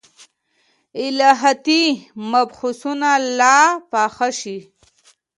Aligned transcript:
الهیاتي 1.05 1.83
مبحثونه 2.31 3.09
لا 3.39 3.57
پاخه 3.91 4.29
شي. 4.39 4.57